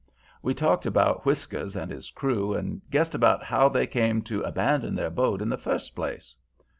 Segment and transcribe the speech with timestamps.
[0.41, 4.95] We talked about Whiskers and his crew and guessed about how they came to abandon
[4.95, 6.35] their boat in the first place.